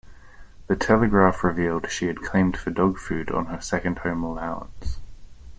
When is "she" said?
1.91-2.07